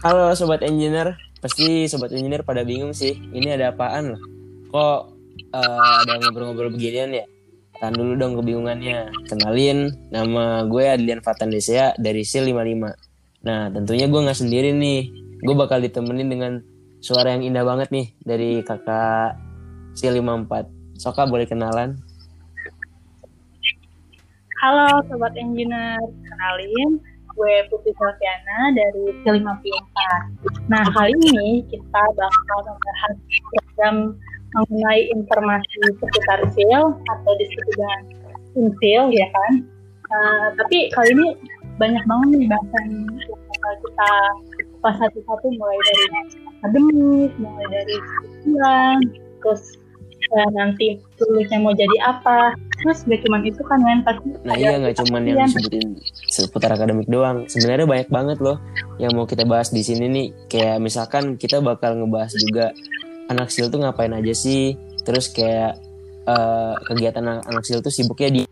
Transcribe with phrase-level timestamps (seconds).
[0.00, 3.20] Halo sobat engineer, pasti sobat engineer pada bingung sih.
[3.20, 4.22] Ini ada apaan loh?
[4.72, 5.00] Kok
[5.52, 7.28] uh, ada ngobrol-ngobrol beginian ya?
[7.76, 9.12] Tahan dulu dong kebingungannya.
[9.28, 13.44] Kenalin, nama gue Adlian Fatan Desea dari SIL 55.
[13.44, 15.12] Nah, tentunya gue nggak sendiri nih.
[15.44, 16.64] Gue bakal ditemenin dengan
[17.04, 19.36] suara yang indah banget nih dari kakak
[20.00, 20.96] SIL 54.
[20.96, 22.00] Soka boleh kenalan?
[24.64, 29.96] Halo Sobat Engineer, kenalin gue Putri Selviana dari T54.
[30.70, 33.14] Nah, kali ini kita bakal membahas
[33.50, 33.96] program
[34.50, 37.98] mengenai informasi seputar SIL atau disebut dengan
[39.14, 39.52] ya kan.
[40.10, 41.28] Uh, tapi kali ini
[41.78, 44.10] banyak banget nih bahasan yang bakal kita
[44.80, 46.06] pas satu-satu mulai dari
[46.60, 47.96] akademis, mulai dari
[48.42, 48.96] sekolah,
[49.44, 49.62] terus
[50.54, 54.96] nanti tulisnya mau jadi apa, terus gak cuma itu kan kan pasti nah iya nggak
[55.02, 55.98] cuma yang disebutin
[56.30, 57.44] seputar akademik doang.
[57.50, 58.62] Sebenarnya banyak banget loh
[59.02, 60.26] yang mau kita bahas di sini nih.
[60.46, 62.70] Kayak misalkan kita bakal ngebahas juga
[63.26, 64.78] anak sil tuh ngapain aja sih?
[65.02, 65.78] Terus kayak
[66.30, 68.42] uh, kegiatan anak, anak sil tuh sibuknya di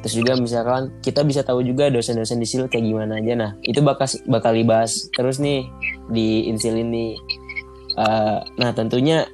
[0.00, 3.36] terus juga misalkan kita bisa tahu juga dosen-dosen di sil kayak gimana aja.
[3.36, 5.68] Nah itu bakal bakal dibahas terus nih
[6.08, 7.20] di insil ini
[8.00, 9.28] uh, nah tentunya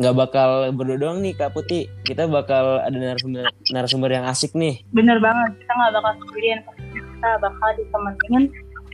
[0.00, 1.84] nggak bakal berdua doang nih Kak Putih.
[2.08, 4.80] Kita bakal ada narasumber, narasumber yang asik nih.
[4.96, 6.60] Bener banget, kita nggak bakal sendirian.
[6.96, 8.44] Kita bakal ditemenin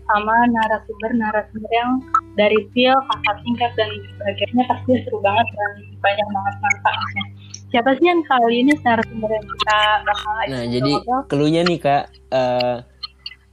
[0.06, 1.90] sama narasumber-narasumber yang
[2.34, 7.24] dari feel, kakak tingkat, dan sebagainya pasti seru banget dan banyak banget manfaatnya.
[7.70, 10.92] Siapa sih yang kali ini narasumber yang kita bakal Nah, jadi
[11.30, 12.76] keluhnya nih Kak, uh,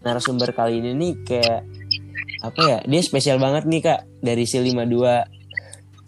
[0.01, 1.61] narasumber kali ini nih kayak
[2.41, 2.79] apa ya?
[2.85, 4.97] Dia spesial banget nih Kak dari C52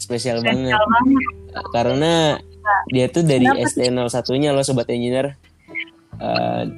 [0.05, 0.77] spesial, banget.
[0.77, 1.65] banget.
[1.73, 2.13] Karena
[2.93, 5.33] dia tuh dari ST01 nya loh sobat engineer.
[6.21, 6.69] Uh,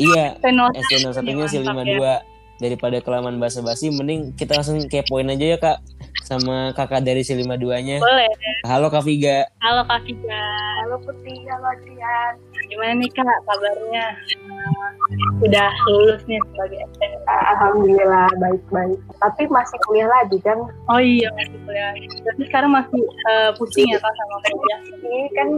[0.00, 2.24] iya ST01 nya si 52 ya.
[2.58, 5.78] daripada kelamaan basa-basi mending kita langsung kepoin aja ya kak
[6.26, 8.32] sama kakak dari si 52 nya boleh.
[8.66, 9.46] Halo kak Viga.
[9.62, 10.42] Halo kak Viga.
[10.82, 11.38] Halo Putri.
[11.46, 14.06] Halo Adrian gimana nih kak kabarnya?
[14.48, 14.90] Uh,
[15.42, 19.00] udah lulus nih sebagai STN Alhamdulillah baik-baik.
[19.18, 20.58] Tapi masih kuliah lagi kan
[20.92, 21.90] oh iya masih kuliah
[22.28, 23.02] tapi sekarang masih
[23.32, 24.80] uh, pusing ya kak sama kuliah?
[25.00, 25.48] Ini kan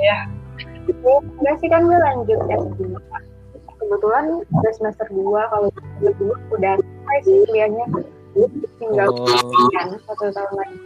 [0.00, 0.18] ya
[0.86, 2.94] enggak sih kan gue lanjut S2
[3.86, 5.68] kebetulan udah semester 2 kalau
[6.02, 7.84] dulu udah selesai sih kuliahnya.
[8.76, 9.24] Tinggal oh.
[10.04, 10.76] satu tahun lagi.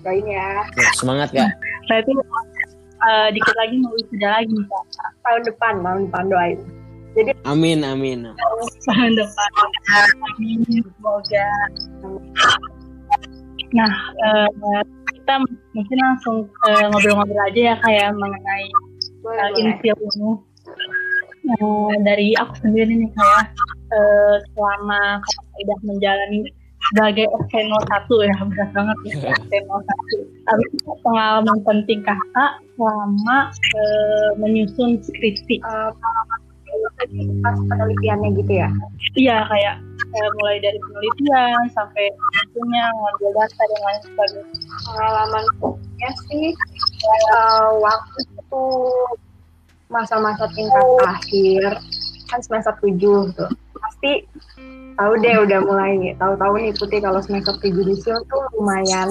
[0.00, 0.64] Doain ya.
[0.64, 1.50] ya semangat kak.
[1.90, 2.12] Berarti
[3.04, 4.84] uh, dikit lagi mau wisuda lagi kak
[5.24, 6.58] tahun depan tahun depan doain.
[7.16, 8.30] Jadi amin amin.
[8.86, 9.50] Tahun depan.
[9.98, 11.48] Amin semoga.
[13.74, 14.82] Nah uh,
[15.14, 15.34] kita
[15.74, 16.36] mungkin langsung
[16.90, 18.66] ngobrol-ngobrol uh, aja ya kayak mengenai
[19.26, 20.32] uh, insil ini.
[21.50, 23.50] Uh, dari aku sendiri nih kayak
[23.90, 25.18] uh, selama
[25.58, 26.46] udah menjalani
[26.88, 29.88] sebagai SK01 ya berat banget ya SK01
[30.48, 30.64] tapi
[31.04, 33.80] pengalaman penting kakak selama e,
[34.40, 35.60] menyusun skripsi.
[35.62, 35.92] Uh,
[37.42, 38.70] pas penelitiannya gitu ya?
[39.18, 42.06] Iya kayak e, mulai dari penelitian sampai
[42.54, 44.54] punya ngambil data dan lain sebagainya.
[44.86, 46.46] Pengalamannya sih
[47.34, 48.64] uh, waktu itu
[49.90, 51.70] masa-masa tingkat akhir
[52.30, 53.50] kan semester 7 tuh.
[53.76, 54.12] Pasti
[54.96, 59.10] tahu deh udah mulai tahu-tahu nih putih kalau semester tujuh di tuh lumayan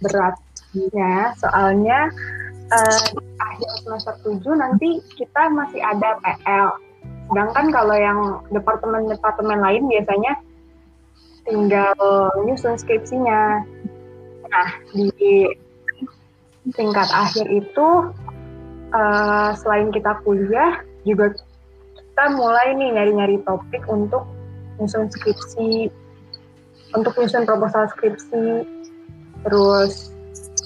[0.00, 1.34] beratnya.
[1.40, 2.08] Soalnya
[2.70, 3.04] uh,
[3.40, 6.68] akhir semester tujuh nanti kita masih ada PL
[7.30, 8.20] sedangkan kalau yang
[8.50, 10.34] departemen-departemen lain biasanya
[11.46, 11.94] tinggal
[12.42, 13.62] nyusun skripsinya.
[14.50, 15.46] Nah di
[16.74, 17.88] tingkat akhir itu
[18.90, 21.32] uh, selain kita kuliah juga
[21.94, 24.26] kita mulai nih nyari-nyari topik untuk
[24.80, 25.92] nyusun skripsi
[26.96, 28.66] untuk nyusun proposal skripsi
[29.44, 30.10] terus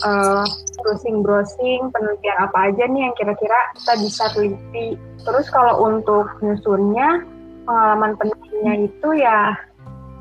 [0.02, 0.46] uh,
[0.82, 4.86] browsing browsing penelitian apa aja nih yang kira-kira kita bisa teliti.
[5.24, 7.24] Terus kalau untuk nyusunnya
[7.64, 9.56] pengalaman penelitiannya itu ya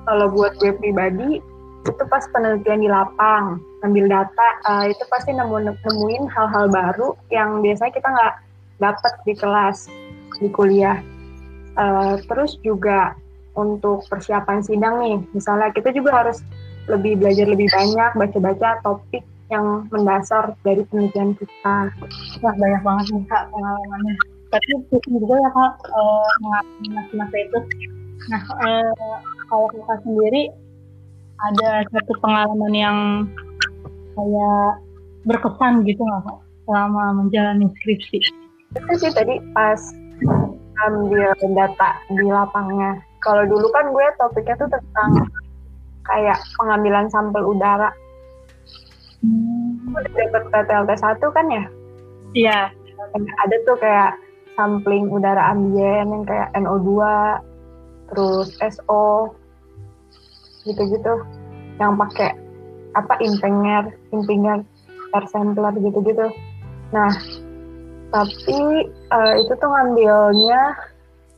[0.07, 1.43] kalau buat gue pribadi
[1.83, 7.59] itu pas penelitian di lapang ambil data uh, itu pasti nemu nemuin hal-hal baru yang
[7.59, 8.35] biasanya kita nggak
[8.79, 9.77] dapat di kelas
[10.39, 10.99] di kuliah.
[11.73, 13.17] Uh, terus juga
[13.53, 16.41] untuk persiapan sidang nih, misalnya kita juga harus
[16.89, 21.75] lebih belajar lebih banyak, baca-baca topik yang mendasar dari penelitian kita.
[22.41, 24.15] Wah banyak banget nih kak pengalamannya.
[24.53, 27.59] Tapi pusing juga ya kak uh, mengalami masa itu.
[28.33, 29.17] Nah uh,
[29.49, 30.43] kalau kakak sendiri
[31.43, 32.97] ada satu pengalaman yang
[34.13, 34.69] kayak
[35.27, 38.19] berkesan gitu nggak kak selama menjalani skripsi?
[38.73, 39.79] Itu sih tadi pas
[40.89, 45.11] ambil data di lapangnya kalau dulu kan gue topiknya tuh tentang
[46.03, 47.89] kayak pengambilan sampel udara.
[49.23, 49.95] Hmm.
[49.95, 51.63] Udah dapet TTLT 1 kan ya?
[52.35, 52.59] Iya.
[53.15, 54.19] Ada tuh kayak
[54.59, 56.91] sampling udara ambien yang kayak NO2,
[58.11, 59.33] terus SO,
[60.67, 61.13] gitu-gitu.
[61.79, 62.31] Yang pakai
[62.93, 64.61] apa impenger, impenger,
[65.13, 66.27] air sampler gitu-gitu.
[66.93, 67.09] Nah,
[68.13, 68.59] tapi
[68.91, 70.92] eh, itu tuh ngambilnya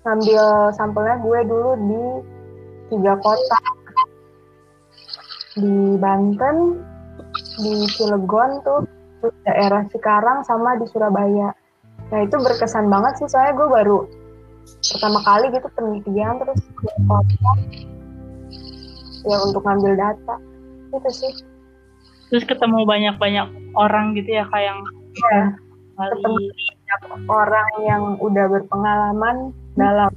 [0.06, 2.04] ngambil sampelnya gue dulu di
[2.94, 3.60] tiga kota.
[5.56, 6.78] Di Banten,
[7.58, 8.86] di Cilegon tuh,
[9.24, 11.50] terus daerah Cikarang sama di Surabaya.
[12.14, 14.00] Nah itu berkesan banget sih soalnya gue baru
[14.94, 17.52] pertama kali gitu penelitian terus ke kota.
[19.26, 20.36] Ya untuk ngambil data.
[20.94, 21.34] Itu sih.
[22.30, 24.82] Terus ketemu banyak-banyak orang gitu ya kayak yang
[25.16, 25.56] Ya,
[25.96, 30.12] kali banyak orang yang udah berpengalaman dalam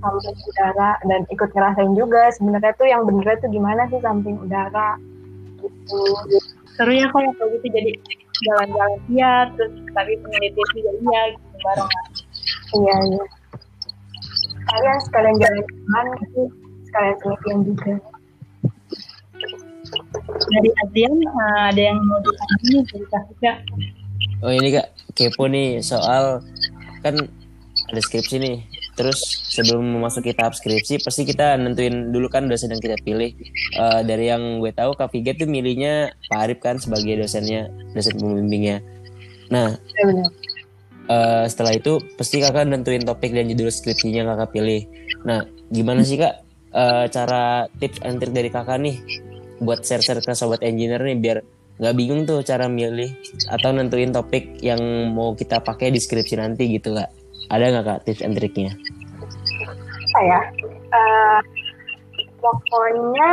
[0.00, 4.96] samping udara dan ikut ngerasain juga sebenarnya tuh yang benernya tuh gimana sih samping udara
[5.60, 6.00] gitu.
[6.76, 7.92] seru ya kalau kayak gitu jadi
[8.40, 11.92] jalan-jalan iya terus tapi penelitian juga iya gitu bareng
[12.70, 13.24] Iya, iya.
[14.70, 16.42] Kalian sekalian jalan-jalan gitu,
[16.86, 17.92] sekalian penelitian juga.
[20.50, 23.52] dari Adrian eh, ada yang mau ditanya cerita juga
[24.40, 24.86] Oh ini kak
[25.18, 26.40] kepo nih soal
[27.02, 27.16] kan
[27.90, 28.56] ada skripsi nih.
[28.94, 29.18] Terus
[29.50, 33.34] sebelum memasuki tahap skripsi pasti kita nentuin dulu kan dosen yang kita pilih.
[33.76, 38.14] Eh, dari yang gue tahu Kak Viga tuh milihnya Pak Arif kan sebagai dosennya, dosen
[38.16, 38.78] pembimbingnya.
[39.50, 39.74] Nah
[41.10, 44.82] eh, setelah itu pasti kakak nentuin topik dan judul skripsinya kakak pilih.
[45.26, 45.42] Nah
[45.74, 48.96] gimana sih kak eh, cara tips and trick dari kakak nih
[49.60, 51.38] buat share-share ke sobat engineer nih biar
[51.80, 53.08] nggak bingung tuh cara milih
[53.48, 54.80] atau nentuin topik yang
[55.16, 57.19] mau kita pakai di skripsi nanti gitu kak
[57.50, 58.72] ada nggak kak tips and triknya
[60.10, 60.40] Apa ya?
[60.90, 61.40] Eh,
[62.42, 63.28] pokoknya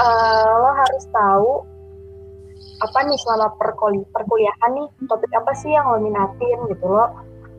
[0.00, 1.52] eh, lo harus tahu
[2.80, 7.12] apa nih selama perkuli perkuliahan nih topik apa sih yang lo minatin gitu lo.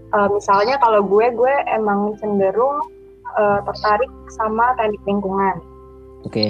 [0.09, 2.81] Eh, misalnya kalau gue gue emang cenderung
[3.37, 5.61] eh, tertarik sama teknik lingkungan.
[6.25, 6.49] oke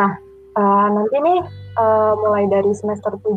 [0.00, 0.12] Nah,
[0.56, 1.40] eh, nanti nih
[1.76, 3.36] eh, mulai dari semester 7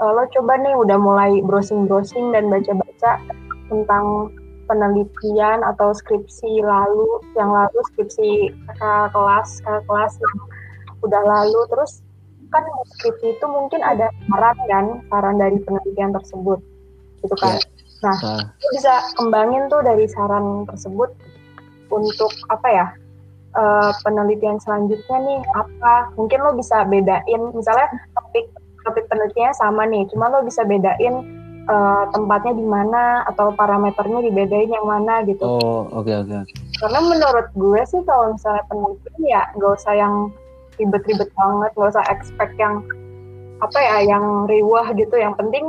[0.00, 3.20] eh, lo coba nih udah mulai browsing-browsing dan baca-baca
[3.66, 4.30] tentang
[4.66, 10.36] penelitian atau skripsi lalu yang lalu skripsi kakak kelas kakak kelas yang
[11.06, 11.60] udah lalu.
[11.70, 12.02] Terus
[12.50, 12.62] kan
[12.98, 16.58] skripsi itu mungkin ada saran kan saran dari penelitian tersebut
[17.22, 17.58] gitu kan?
[18.04, 21.10] Nah Ah, lo bisa kembangin tuh dari saran tersebut
[21.88, 22.86] untuk apa ya?
[23.56, 26.12] Eh, penelitian selanjutnya nih apa?
[26.20, 28.44] Mungkin lo bisa bedain misalnya topik
[28.86, 30.06] topik penelitiannya sama nih.
[30.14, 31.14] Cuma lo bisa bedain
[31.66, 35.42] eh, tempatnya di mana atau parameternya dibedain yang mana gitu.
[35.42, 36.54] Oh oke oke oke.
[36.76, 40.14] karena menurut gue sih kalau misalnya penelitian ya nggak usah yang
[40.76, 42.84] ribet-ribet banget nggak usah expect yang
[43.58, 45.16] apa ya yang riwah gitu.
[45.18, 45.64] Yang penting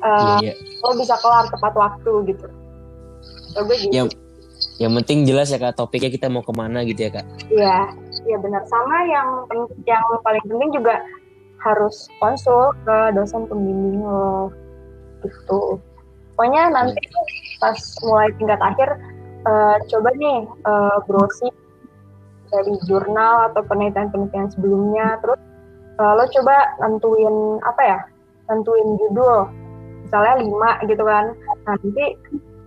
[0.00, 0.80] eh, iya iya.
[0.86, 2.46] lo bisa kelar tepat waktu gitu.
[3.52, 3.92] Kalau gue gitu.
[3.92, 4.08] Yang
[4.78, 7.26] yang penting jelas ya kak topiknya kita mau ke mana gitu ya kak?
[7.50, 7.90] Iya,
[8.30, 8.62] iya benar.
[8.70, 9.28] Sama yang
[9.86, 11.02] yang paling penting juga
[11.62, 14.52] harus konsul ke dosen pembimbing lo
[15.26, 15.78] gitu.
[16.38, 17.02] Pokoknya nanti
[17.58, 18.88] pas mulai tingkat akhir
[19.42, 21.54] eh, coba nih eh, browsing
[22.48, 25.40] dari jurnal atau penelitian-penelitian sebelumnya, terus
[25.98, 27.98] eh, lo coba nentuin apa ya?
[28.48, 29.50] Nentuin judul,
[30.06, 31.34] misalnya lima gitu kan.
[31.66, 32.04] Nanti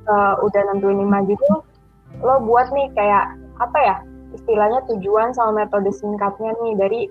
[0.03, 1.63] eh, udah nentuin lima judul,
[2.19, 3.97] lo buat nih kayak apa ya?
[4.35, 7.01] istilahnya tujuan sama metode singkatnya nih dari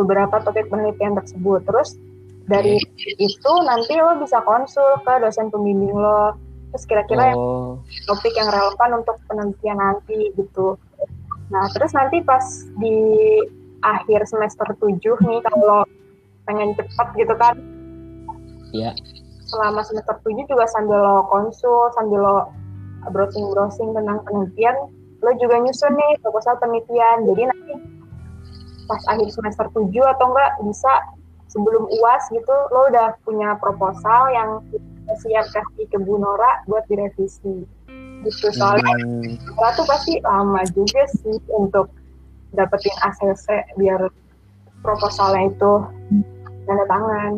[0.00, 1.64] beberapa topik penelitian tersebut.
[1.68, 2.00] Terus
[2.48, 2.80] dari
[3.20, 6.34] itu nanti lo bisa konsul ke dosen pembimbing lo.
[6.70, 7.60] Terus kira-kira yang oh
[8.06, 10.78] topik yang relevan untuk penelitian nanti gitu.
[11.50, 12.42] Nah, terus nanti pas
[12.78, 12.94] di
[13.82, 15.82] akhir semester 7 nih kalau
[16.46, 17.54] pengen cepat gitu kan,
[18.70, 18.92] ya
[19.50, 22.38] selama semester 7 juga sambil lo konsul, sambil lo
[23.10, 24.76] browsing-browsing tentang penelitian,
[25.24, 27.26] lo juga nyusun nih proposal penelitian.
[27.26, 27.72] Jadi nanti
[28.90, 29.86] pas akhir semester 7
[30.18, 30.92] atau enggak bisa
[31.46, 34.50] sebelum UAS gitu, lo udah punya proposal yang
[35.22, 37.66] siap kasih ke Bu Nora buat direvisi.
[38.26, 41.90] Gitu, soalnya Hmm, Nora tuh pasti lama juga sih untuk
[42.54, 44.10] dapetin ACC biar
[44.82, 45.72] proposalnya itu
[46.66, 47.32] tanda tangan.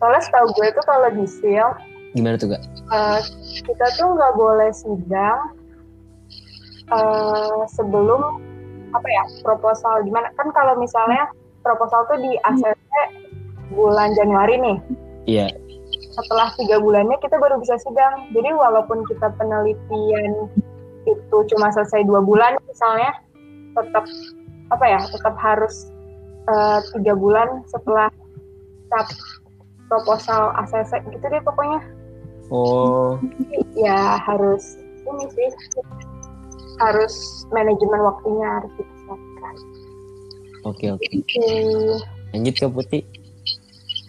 [0.00, 1.68] Soalnya setahu gue tuh kalau di SIL,
[2.16, 3.20] gimana tuh kak eh,
[3.66, 5.52] kita tuh nggak boleh sidang
[6.88, 8.47] eh, sebelum
[8.94, 10.28] apa ya proposal gimana?
[10.36, 11.28] Kan kalau misalnya
[11.60, 12.92] proposal tuh di ACC
[13.74, 14.78] bulan Januari nih.
[15.28, 15.48] Iya.
[16.16, 18.32] Setelah tiga bulannya kita baru bisa sidang.
[18.32, 20.48] Jadi walaupun kita penelitian
[21.08, 23.16] itu cuma selesai dua bulan misalnya
[23.72, 24.04] tetap
[24.68, 25.88] apa ya tetap harus
[26.50, 28.12] uh, tiga bulan setelah
[28.92, 29.08] tap
[29.88, 31.80] proposal ACC gitu deh pokoknya.
[32.48, 33.20] Oh.
[33.76, 35.48] Ya harus ini sih
[36.78, 37.14] harus
[37.50, 39.54] manajemen waktunya harus disiapkan
[40.66, 41.06] oke oke.
[41.38, 41.96] Hmm,
[42.34, 43.02] lanjut ke putih.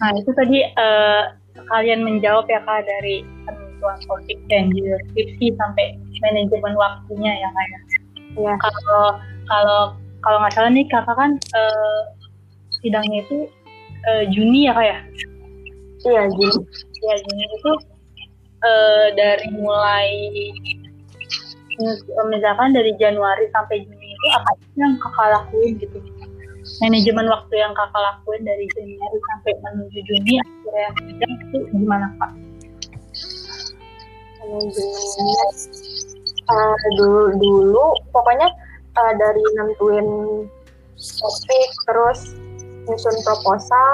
[0.00, 1.22] Nah itu tadi eh,
[1.70, 5.86] kalian menjawab ya kak dari penentuan topik dan juga skripsi sampai
[6.24, 7.80] manajemen waktunya ya kak ya.
[8.38, 9.04] ya Kalau
[9.50, 9.80] kalau
[10.20, 12.00] kalau nggak salah nih kakak kan eh,
[12.80, 13.38] sidangnya itu
[14.08, 14.98] eh, Juni ya kak ya.
[16.08, 16.48] iya jadi
[17.00, 17.72] Ya Juni itu
[18.64, 20.12] eh, dari mulai
[22.28, 25.98] misalkan dari Januari sampai Juni itu apa yang kakak lakuin gitu?
[26.84, 32.32] Manajemen waktu yang kakak lakuin dari Januari sampai menuju Juni akhirnya sidang itu gimana kak?
[34.40, 35.46] manajemennya
[36.48, 38.48] uh, dulu dulu pokoknya
[38.96, 40.08] uh, dari nentuin
[40.96, 42.20] topik terus
[42.88, 43.92] nyusun proposal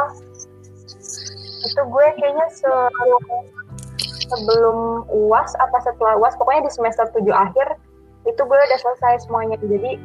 [1.66, 2.93] itu gue kayaknya se-
[4.26, 7.78] sebelum uas apa setelah uas pokoknya di semester 7 akhir
[8.26, 9.99] itu gue udah selesai semuanya jadi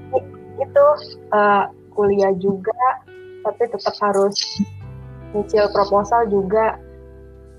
[0.62, 0.86] itu
[1.34, 1.66] uh,
[1.98, 3.02] kuliah juga
[3.42, 4.38] tapi tetap harus
[5.34, 6.78] nyicil proposal juga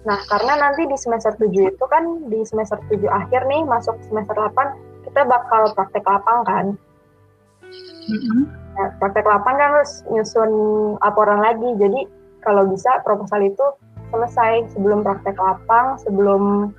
[0.02, 4.35] Nah, karena nanti di semester 7 itu kan di semester 7 akhir nih masuk semester
[4.35, 6.66] 8 kita bakal praktek lapang kan.
[8.75, 10.50] Nah, praktek lapang kan harus nyusun
[10.99, 11.71] laporan lagi.
[11.78, 12.00] Jadi
[12.42, 13.62] kalau bisa proposal itu
[14.12, 16.71] selesai sebelum praktek lapang, sebelum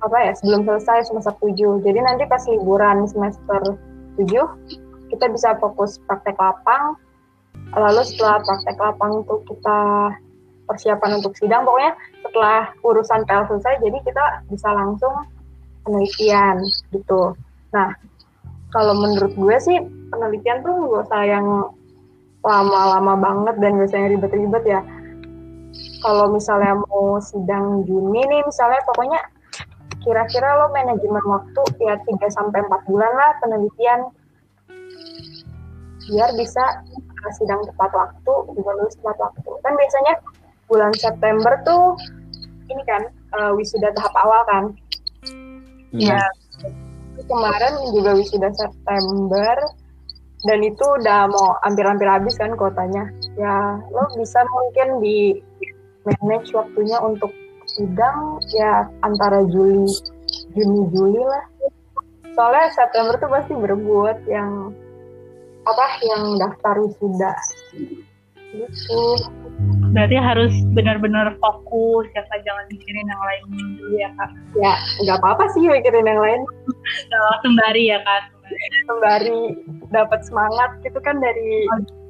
[0.00, 1.82] apa ya, sebelum selesai semester 7.
[1.82, 3.76] Jadi nanti pas liburan semester
[4.16, 4.30] 7
[5.10, 6.94] kita bisa fokus praktek lapang.
[7.74, 9.78] Lalu setelah praktek lapang itu kita
[10.68, 11.92] persiapan untuk sidang pokoknya
[12.24, 15.12] setelah urusan PL selesai jadi kita bisa langsung
[15.84, 17.36] penelitian gitu
[17.72, 17.92] nah
[18.72, 19.78] kalau menurut gue sih
[20.10, 21.46] penelitian tuh gak usah yang
[22.44, 24.80] lama-lama banget dan yang ribet-ribet ya
[26.04, 29.20] kalau misalnya mau sidang Juni nih misalnya pokoknya
[30.04, 34.00] kira-kira lo manajemen waktu ya 3 sampai 4 bulan lah penelitian
[36.04, 36.60] biar bisa
[37.40, 40.14] sidang tepat waktu juga lulus tepat waktu kan biasanya
[40.68, 41.96] bulan September tuh
[42.68, 43.02] ini kan
[43.36, 44.64] uh, wisuda tahap awal kan.
[45.94, 46.20] Iya.
[47.24, 49.54] Kemarin juga wisuda September
[50.44, 53.08] dan itu udah mau hampir-hampir habis kan kotanya.
[53.38, 55.40] Ya lo bisa mungkin di
[56.04, 57.32] manage waktunya untuk
[57.64, 59.88] sidang ya antara Juli
[60.52, 61.44] Juni Juli lah.
[62.34, 64.74] Soalnya September tuh pasti berebut yang
[65.64, 67.32] apa yang daftar wisuda.
[68.52, 69.02] Gitu.
[69.94, 74.30] Berarti harus benar-benar fokus ya kak jangan mikirin yang lain dulu ya kak.
[74.58, 74.74] Ya
[75.06, 76.42] nggak apa-apa sih mikirin yang lain.
[77.10, 78.34] Nah, sembari ya kak.
[78.90, 79.38] Sembari
[79.94, 81.64] dapat semangat gitu kan dari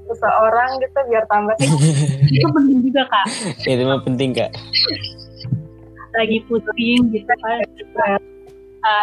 [0.09, 1.57] seseorang gitu biar tambah
[2.37, 3.27] itu penting juga kak
[3.65, 4.51] itu mah penting kak
[6.15, 7.59] lagi pusing gitu kan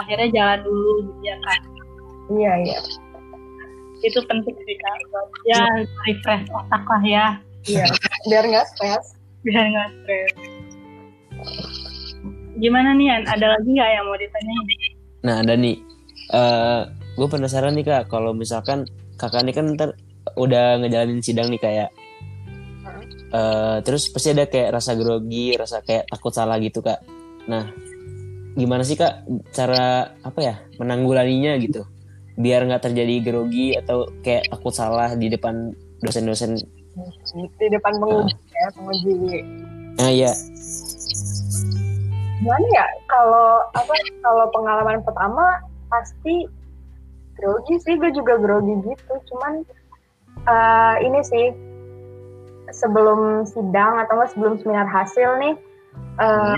[0.01, 1.59] akhirnya jalan dulu gitu ya kak
[2.31, 2.79] iya iya
[4.01, 4.95] itu penting sih kak
[5.45, 5.61] ya
[6.07, 7.25] refresh otak lah ya
[7.69, 7.85] Iya,
[8.25, 9.05] biar nggak stres.
[9.45, 10.33] Biar nggak stres.
[12.57, 13.23] Gimana nih, An?
[13.29, 14.91] Ada lagi nggak yang mau ditanyain?
[15.21, 15.77] Nah, ada nih.
[16.31, 18.89] Uh, gue penasaran nih kak, kalau misalkan
[19.21, 19.89] kakak ini kan ntar
[20.37, 21.89] udah ngejalanin sidang nih kayak,
[23.31, 27.01] uh, terus pasti ada kayak rasa grogi, rasa kayak takut salah gitu kak.
[27.49, 27.69] Nah,
[28.53, 31.87] gimana sih kak cara apa ya menanggulanginya gitu,
[32.35, 35.71] biar nggak terjadi grogi atau kayak takut salah di depan
[36.03, 36.59] dosen-dosen?
[37.57, 38.51] Di depan penguji uh.
[38.51, 39.39] ya penguji.
[39.99, 40.31] Ah iya.
[42.41, 43.93] Gimana ya kalau apa
[44.25, 46.49] kalau pengalaman pertama pasti
[47.37, 49.13] grogi sih gue juga grogi gitu.
[49.29, 49.61] Cuman
[50.47, 51.45] uh, ini sih
[52.71, 55.53] sebelum sidang atau enggak sebelum seminar hasil nih
[56.21, 56.55] uh,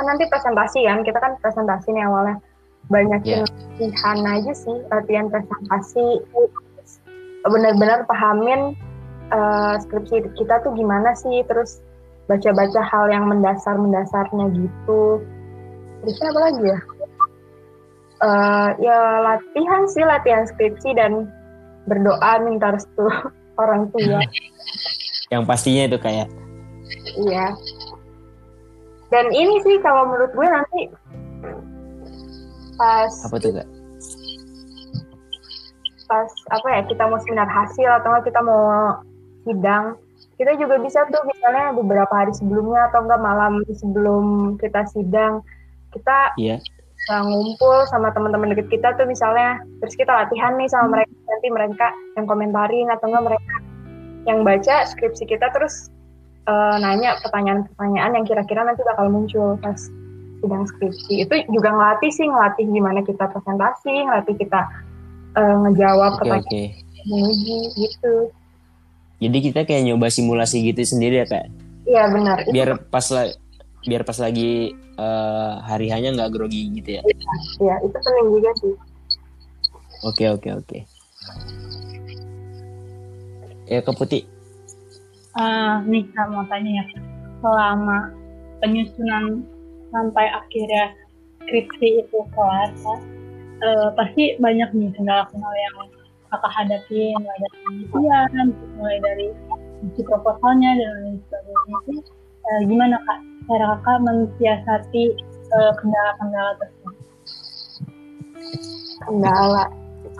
[0.00, 2.40] kan nanti presentasi kan kita kan presentasi nih awalnya.
[2.88, 3.46] Banyakin yeah.
[3.76, 6.24] latihan aja sih latihan presentasi.
[7.44, 8.72] Benar-benar pahamin
[9.28, 11.84] uh, skripsi kita tuh gimana sih terus
[12.32, 15.20] baca-baca hal yang mendasar-mendasarnya gitu.
[16.00, 16.80] Terusnya apa lagi ya?
[18.20, 21.28] Uh, ya latihan sih latihan skripsi dan
[21.88, 23.06] berdoa minta restu
[23.62, 24.20] orang tua.
[25.30, 26.28] Yang pastinya itu kayak
[27.16, 27.54] iya.
[29.10, 30.80] Dan ini sih kalau menurut gue nanti
[32.78, 33.68] pas apa tuh kak?
[36.10, 38.62] Pas apa ya kita mau seminar hasil atau kita mau
[39.46, 39.98] sidang
[40.40, 45.44] kita juga bisa tuh misalnya beberapa hari sebelumnya atau enggak malam sebelum kita sidang
[45.92, 46.56] kita iya.
[47.10, 51.48] Bisa ngumpul sama teman-teman deket kita tuh misalnya terus kita latihan nih sama mereka nanti
[51.50, 53.54] mereka yang komentarin atau enggak mereka
[54.30, 55.90] yang baca skripsi kita terus
[56.46, 59.90] uh, nanya pertanyaan-pertanyaan yang kira-kira nanti bakal muncul pas
[60.38, 64.60] sidang skripsi itu juga ngelatih sih ngelatih gimana kita presentasi ngelatih kita
[65.34, 66.66] uh, ngejawab okay, pertanyaan okay.
[67.10, 68.14] menguji gitu
[69.18, 71.50] jadi kita kayak nyoba simulasi gitu sendiri ya kak
[71.90, 72.86] iya benar biar itu.
[72.86, 73.34] pas
[73.82, 77.02] biar pas lagi uh, hari hanya nggak grogi gitu ya?
[77.60, 78.74] Iya itu penting juga sih.
[80.04, 80.78] Oke oke oke.
[83.70, 84.22] Ya ke putih.
[85.38, 86.84] Uh, nih saya mau tanya ya.
[87.40, 88.12] Selama
[88.60, 89.40] penyusunan
[89.88, 90.92] sampai akhirnya
[91.40, 93.00] skripsi itu kelar kan?
[93.64, 95.76] uh, pasti banyak nih kendala-kendala yang
[96.30, 97.58] kakak hadapi mulai dari
[97.90, 98.46] penelitian
[98.78, 99.26] mulai dari
[99.80, 101.78] isi proposalnya dan lain sebagainya.
[101.88, 101.94] Itu
[102.44, 103.18] uh, gimana kak
[103.48, 105.04] cara kakak mensiasati
[105.54, 106.94] uh, kendala-kendala tersebut?
[109.06, 109.64] Kendala.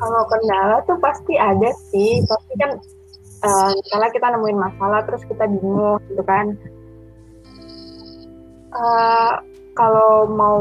[0.00, 2.24] Kalau kendala tuh pasti ada sih.
[2.24, 2.70] Pasti kan
[3.44, 6.56] uh, misalnya kita nemuin masalah terus kita bingung gitu kan.
[8.70, 9.34] Uh,
[9.74, 10.60] kalau mau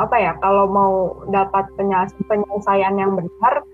[0.00, 0.92] apa ya kalau mau
[1.28, 1.68] dapat
[2.24, 3.64] penyelesaian yang benar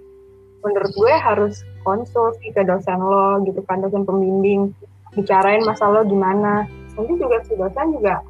[0.65, 4.75] menurut gue harus konsul ke dosen lo gitu kan dosen pembimbing.
[5.15, 8.25] Bicarain masalah lo gimana nanti juga si dosen juga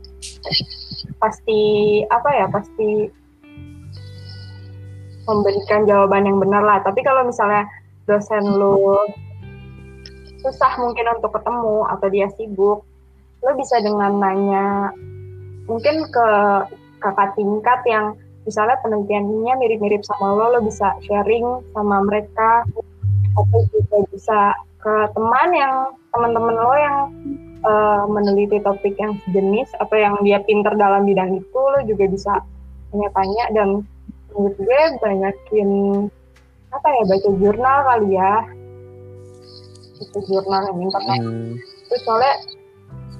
[1.22, 1.60] pasti
[2.10, 3.08] apa ya pasti
[5.26, 6.78] memberikan jawaban yang benar lah.
[6.86, 7.66] Tapi kalau misalnya
[8.06, 9.06] dosen lo
[10.42, 12.86] susah mungkin untuk ketemu atau dia sibuk
[13.42, 14.94] lo bisa dengan nanya
[15.66, 16.28] mungkin ke
[17.02, 18.14] kakak tingkat yang
[18.46, 21.44] misalnya penelitiannya mirip-mirip sama lo, lo bisa sharing
[21.74, 22.62] sama mereka,
[23.34, 25.74] atau juga bisa ke teman yang
[26.14, 26.98] teman-teman lo yang
[27.64, 32.32] uh, meneliti topik yang sejenis atau yang dia pinter dalam bidang itu, lo juga bisa
[32.92, 33.44] tanya-tanya.
[33.54, 33.68] Dan
[34.34, 35.70] menurut gue banyakin
[36.74, 38.34] apa ya baca jurnal kali ya.
[39.96, 41.20] Baca jurnal yang internet.
[41.22, 41.54] Hmm.
[41.86, 42.34] terus soalnya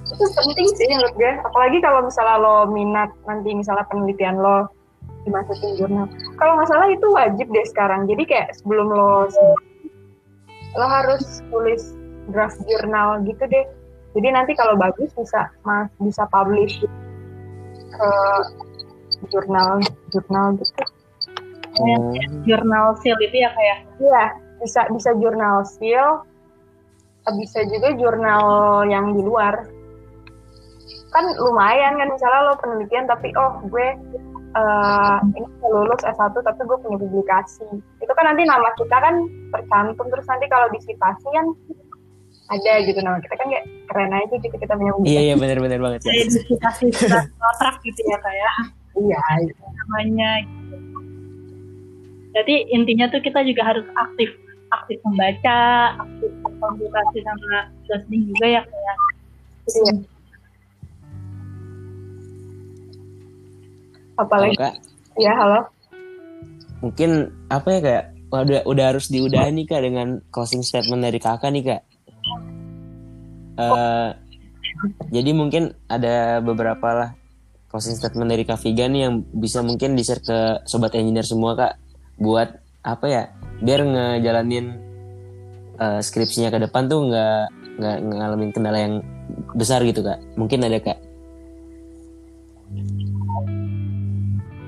[0.07, 1.33] itu penting sih menurut gue.
[1.47, 4.69] Apalagi kalau misalnya lo minat nanti misalnya penelitian lo
[5.25, 6.07] dimasukin jurnal.
[6.39, 8.07] Kalau nggak salah itu wajib deh sekarang.
[8.07, 9.31] Jadi kayak sebelum lo
[10.77, 11.97] lo harus tulis
[12.31, 13.67] draft jurnal gitu deh
[14.17, 16.81] jadi nanti kalau bagus bisa mas bisa publish
[17.93, 18.11] ke
[19.29, 19.79] jurnal
[20.11, 20.85] jurnal gitu
[21.77, 22.43] hmm.
[22.49, 23.77] jurnal seal itu ya kayak ya?
[24.01, 24.25] iya
[24.65, 26.25] bisa bisa jurnal seal
[27.37, 28.45] bisa juga jurnal
[28.89, 29.67] yang di luar
[31.11, 33.89] kan lumayan kan misalnya lo penelitian tapi oh gue
[34.57, 37.67] uh, ini lulus S1 tapi gue punya publikasi
[38.05, 41.47] itu kan nanti nama kita kan tercantum terus nanti kalau disitasi kan
[42.47, 42.99] ada gitu.
[43.03, 47.25] Nama kita kan kayak keren aja gitu kita punya iya iya benar-benar banget ya sudah
[47.41, 48.55] kontrak gitu ya kayak
[48.99, 49.19] iya
[49.87, 50.77] namanya gitu.
[52.37, 54.31] jadi intinya tuh kita juga harus aktif
[54.75, 55.59] aktif membaca
[56.03, 58.97] aktif konsultasi sama dosen juga ya kayak
[59.71, 59.95] iya.
[64.17, 64.73] Apalagi halo,
[65.21, 65.61] ya halo.
[66.81, 71.53] Mungkin apa ya kayak udah udah harus diudahin nih kak dengan closing statement dari kakak
[71.53, 71.81] nih kak
[73.57, 74.17] uh,
[75.09, 77.11] jadi mungkin ada beberapa lah
[77.73, 81.53] closing statement dari Kak Viga nih yang bisa mungkin di share ke sobat engineer semua
[81.59, 81.73] kak
[82.17, 83.23] buat apa ya
[83.61, 84.81] biar ngejalanin
[85.81, 87.43] uh, skripsinya ke depan tuh nggak
[87.77, 88.95] nggak ngalamin kendala yang
[89.53, 90.21] besar gitu kak.
[90.41, 90.99] Mungkin ada kak.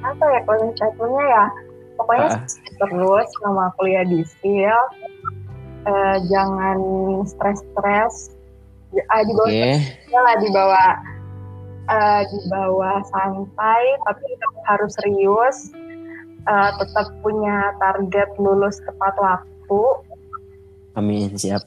[0.05, 1.45] Apa ya closing statementnya ya?
[1.97, 2.47] Pokoknya uh.
[2.79, 4.81] terus sama kuliah di STIL
[5.89, 6.79] uh, jangan
[7.27, 8.38] stres-stres
[8.97, 9.77] uh, di bawah okay.
[10.13, 10.91] lah di bawah
[11.89, 15.57] uh, di bawah santai tapi tetap harus serius
[16.49, 19.83] uh, tetap punya target lulus tepat waktu.
[20.97, 21.63] Amin siap.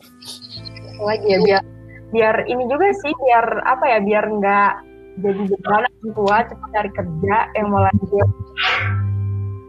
[1.01, 1.63] Lagi ya biar
[2.11, 4.73] biar ini juga sih biar apa ya biar nggak
[5.21, 8.29] jadi beban orang tua cepat cari kerja yang mau lanjut.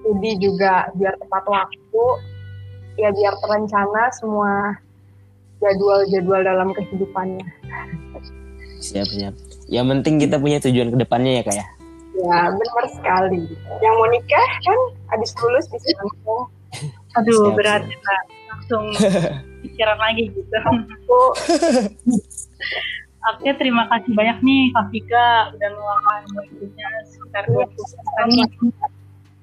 [0.02, 2.04] Studi juga biar tepat waktu
[2.98, 4.76] ya biar terencana semua
[5.62, 7.46] jadwal-jadwal dalam kehidupannya.
[8.82, 9.34] Siap siap.
[9.70, 11.66] Yang penting kita punya tujuan ke depannya ya kak ya?
[12.18, 13.46] Ya benar sekali.
[13.80, 14.80] Yang mau nikah kan?
[15.14, 16.42] Habis lulus bisa langsung.
[17.20, 18.24] Aduh siap, berat siap.
[18.50, 18.84] langsung
[19.62, 20.56] pikiran lagi gitu.
[23.32, 27.70] Oke, terima kasih banyak nih Kak Vika udah meluangkan waktunya sekitar 20
[28.28, 28.50] menit.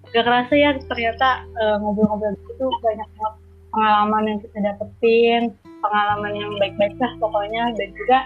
[0.09, 3.33] Gak kerasa ya ternyata uh, ngobrol-ngobrol itu banyak banget
[3.69, 5.41] pengalaman yang kita dapetin,
[5.79, 8.17] pengalaman yang baik-baik lah pokoknya dan juga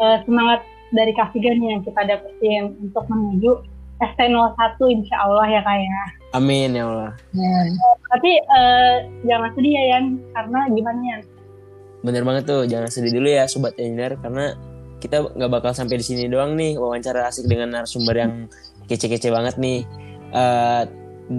[0.00, 3.62] uh, semangat dari nih yang kita dapetin untuk menuju
[4.00, 6.04] ST01 insya Allah ya kak ya.
[6.32, 7.12] Amin ya Allah.
[8.10, 8.96] Tapi eh,
[9.28, 11.22] jangan sedih ya Yan, karena gimana Yan?
[12.00, 14.56] Bener banget tuh, jangan sedih dulu ya sobat engineer karena
[15.04, 18.32] kita nggak bakal sampai di sini doang nih wawancara asik dengan narasumber yang
[18.88, 19.84] kece-kece banget nih.
[20.32, 20.82] Eh,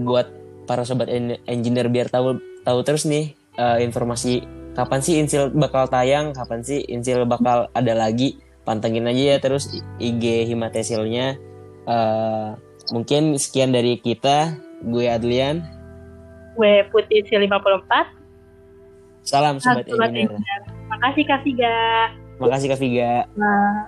[0.05, 0.27] buat
[0.69, 5.88] para sobat en- engineer biar tahu tahu terus nih eh, informasi kapan sih Insil bakal
[5.88, 8.39] tayang, kapan sih Insil bakal ada lagi.
[8.62, 11.36] Pantengin aja ya terus IG Himatesilnya.
[11.89, 12.47] Eh,
[12.93, 14.53] mungkin sekian dari kita.
[14.86, 15.62] Gue Adlian.
[16.57, 17.89] Gue Putih C54.
[19.21, 20.62] Salam sobat Sobat engineer.
[20.89, 21.77] Makasih Kak Siga.
[22.41, 23.29] Makasih Kak Viga.
[23.38, 23.86] Nah,